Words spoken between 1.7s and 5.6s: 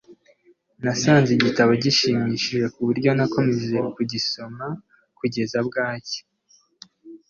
gishimishije kuburyo nakomeje kugisoma kugeza